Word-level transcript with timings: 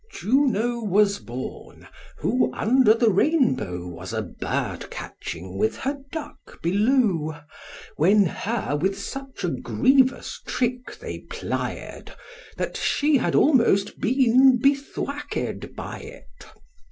Juno 0.11 0.79
was 0.79 1.19
born, 1.19 1.87
who, 2.17 2.51
under 2.55 2.91
the 2.95 3.11
rainbow, 3.11 3.85
Was 3.85 4.13
a 4.13 4.23
bird 4.23 4.89
catching 4.89 5.59
with 5.59 5.77
her 5.77 5.99
duck 6.11 6.59
below: 6.63 7.39
When 7.97 8.25
her 8.25 8.75
with 8.75 8.97
such 8.97 9.43
a 9.43 9.49
grievous 9.51 10.41
trick 10.47 10.97
they 10.99 11.19
plied 11.29 12.13
That 12.57 12.77
she 12.77 13.17
had 13.17 13.35
almost 13.35 13.99
been 13.99 14.57
bethwacked 14.57 15.75
by 15.75 15.99
it. 15.99 16.47